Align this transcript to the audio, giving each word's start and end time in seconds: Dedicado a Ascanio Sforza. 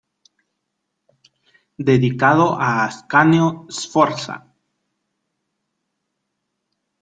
Dedicado 1.89 2.47
a 2.67 2.69
Ascanio 2.87 3.47
Sforza. 3.77 4.35